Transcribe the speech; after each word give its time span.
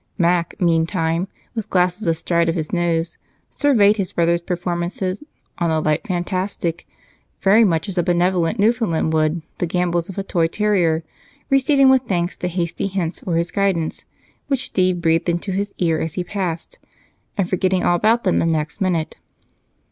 Mac, 0.17 0.59
meantime, 0.59 1.27
with 1.53 1.69
glasses 1.69 2.07
astride 2.07 2.47
his 2.47 2.73
nose, 2.73 3.19
surveyed 3.51 3.97
his 3.97 4.13
brother's 4.13 4.41
performances 4.41 5.23
"on 5.59 5.69
the 5.69 5.79
light 5.79 6.07
fantastic" 6.07 6.87
very 7.39 7.63
much 7.63 7.87
as 7.87 7.99
a 7.99 8.01
benevolent 8.01 8.57
Newfoundland 8.57 9.13
would 9.13 9.43
the 9.59 9.67
gambols 9.67 10.09
of 10.09 10.17
a 10.17 10.23
toy 10.23 10.47
terrier, 10.47 11.03
receiving 11.51 11.87
with 11.87 12.01
thanks 12.07 12.35
the 12.35 12.47
hasty 12.47 12.87
hints 12.87 13.19
for 13.19 13.35
his 13.37 13.51
guidance 13.51 14.05
which 14.47 14.65
Steve 14.65 15.01
breathed 15.01 15.29
into 15.29 15.51
his 15.51 15.71
ear 15.77 15.99
as 15.99 16.15
he 16.15 16.23
passed 16.23 16.79
and 17.37 17.47
forgetting 17.47 17.83
all 17.83 17.95
about 17.95 18.23
them 18.23 18.39
the 18.39 18.45
next 18.47 18.81
minute. 18.81 19.19